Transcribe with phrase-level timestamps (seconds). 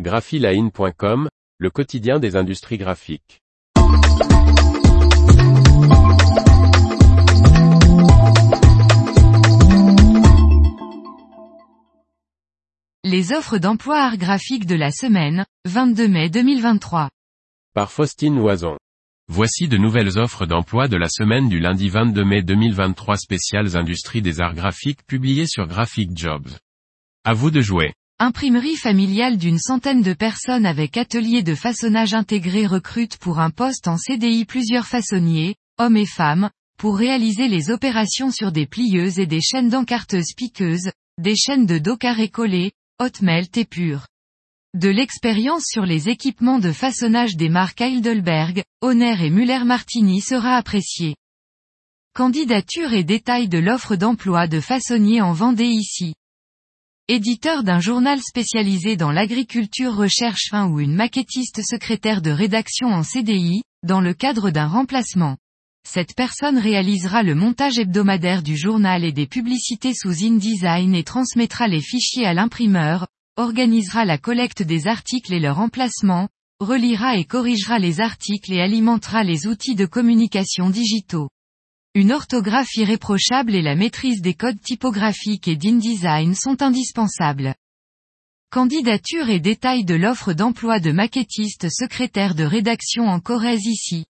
[0.00, 3.40] graphiline.com, le quotidien des industries graphiques.
[13.04, 17.10] Les offres d'emploi art graphique de la semaine, 22 mai 2023.
[17.72, 18.76] Par Faustine Loison.
[19.28, 24.22] Voici de nouvelles offres d'emploi de la semaine du lundi 22 mai 2023 spéciales industries
[24.22, 26.50] des arts graphiques publiées sur Graphic Jobs.
[27.22, 27.94] À vous de jouer.
[28.26, 33.86] Imprimerie familiale d'une centaine de personnes avec atelier de façonnage intégré recrute pour un poste
[33.86, 36.48] en CDI plusieurs façonniers, hommes et femmes,
[36.78, 40.90] pour réaliser les opérations sur des plieuses et des chaînes d'encarteuses piqueuses,
[41.20, 44.06] des chaînes de dos carré collées, hot melt et pure.
[44.72, 51.14] De l'expérience sur les équipements de façonnage des marques Heidelberg, Honner et Muller-Martini sera appréciée.
[52.14, 56.14] Candidature et détails de l'offre d'emploi de façonnier en Vendée ici.
[57.06, 63.02] Éditeur d'un journal spécialisé dans l'agriculture recherche un ou une maquettiste secrétaire de rédaction en
[63.02, 65.36] CDI, dans le cadre d'un remplacement.
[65.86, 71.68] Cette personne réalisera le montage hebdomadaire du journal et des publicités sous InDesign et transmettra
[71.68, 73.06] les fichiers à l'imprimeur,
[73.36, 79.24] organisera la collecte des articles et leur emplacement, relira et corrigera les articles et alimentera
[79.24, 81.28] les outils de communication digitaux.
[81.96, 87.54] Une orthographe irréprochable et la maîtrise des codes typographiques et d'InDesign sont indispensables.
[88.50, 94.06] Candidature et détails de l'offre d'emploi de maquettiste secrétaire de rédaction en Corrèze ici.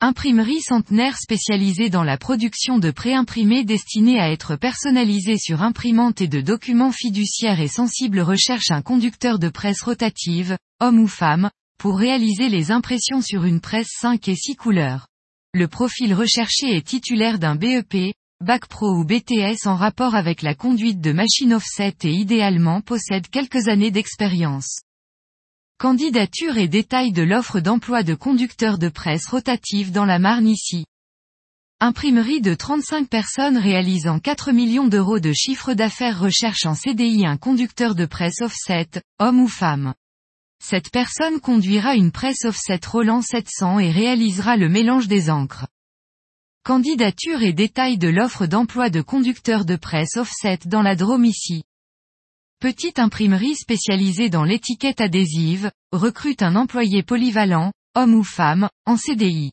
[0.00, 6.28] Imprimerie centenaire spécialisée dans la production de préimprimés destinés à être personnalisés sur imprimante et
[6.28, 11.98] de documents fiduciaires et sensibles recherche un conducteur de presse rotative, homme ou femme, pour
[11.98, 15.08] réaliser les impressions sur une presse 5 et 6 couleurs.
[15.58, 18.12] Le profil recherché est titulaire d'un BEP,
[18.44, 23.28] Bac Pro ou BTS en rapport avec la conduite de machine offset et idéalement possède
[23.28, 24.82] quelques années d'expérience.
[25.78, 30.84] Candidature et détails de l'offre d'emploi de conducteur de presse rotative dans la Marne ici.
[31.80, 37.38] Imprimerie de 35 personnes réalisant 4 millions d'euros de chiffre d'affaires recherche en CDI un
[37.38, 39.94] conducteur de presse offset, homme ou femme.
[40.68, 45.68] Cette personne conduira une presse offset Roland 700 et réalisera le mélange des encres.
[46.64, 51.62] Candidature et détails de l'offre d'emploi de conducteur de presse offset dans la Drôme ici.
[52.58, 59.52] Petite imprimerie spécialisée dans l'étiquette adhésive, recrute un employé polyvalent, homme ou femme, en CDI.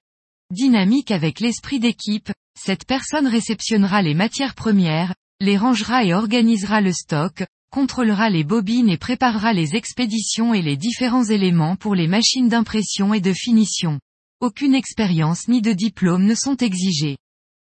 [0.50, 6.92] Dynamique avec l'esprit d'équipe, cette personne réceptionnera les matières premières, les rangera et organisera le
[6.92, 7.44] stock,
[7.74, 13.16] contrôlera les bobines et préparera les expéditions et les différents éléments pour les machines d'impression
[13.16, 14.00] et de finition.
[14.42, 17.18] Aucune expérience ni de diplôme ne sont exigés.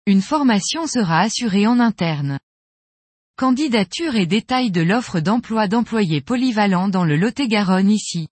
[0.06, 2.38] Une formation sera assurée en interne.
[3.38, 8.28] Candidature et détails de l'offre d'emploi d'employés polyvalents dans le Lot-et-Garonne ici.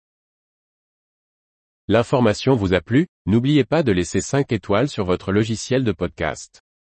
[1.87, 6.64] L'information vous a plu, n'oubliez pas de laisser 5 étoiles sur votre logiciel de podcast.